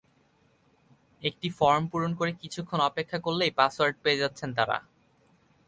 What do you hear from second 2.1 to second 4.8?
করে কিছুক্ষণ অপেক্ষা করলেই পাসওয়ার্ড পেয়ে যাচ্ছেন তাঁরা।